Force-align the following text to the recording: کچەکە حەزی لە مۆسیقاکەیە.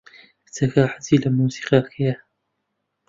کچەکە 0.45 0.83
حەزی 0.91 1.21
لە 1.23 1.29
مۆسیقاکەیە. 1.37 2.15